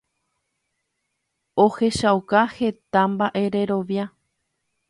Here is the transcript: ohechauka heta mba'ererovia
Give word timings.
ohechauka 1.65 2.41
heta 2.57 3.03
mba'ererovia 3.15 4.05